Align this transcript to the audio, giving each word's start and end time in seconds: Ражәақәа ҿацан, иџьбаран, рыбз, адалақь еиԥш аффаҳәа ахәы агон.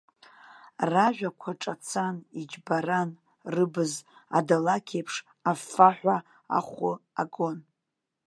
Ражәақәа 0.91 1.51
ҿацан, 1.61 2.15
иџьбаран, 2.39 3.09
рыбз, 3.53 3.93
адалақь 4.37 4.91
еиԥш 4.97 5.15
аффаҳәа 5.51 6.17
ахәы 6.57 6.93
агон. 7.21 7.57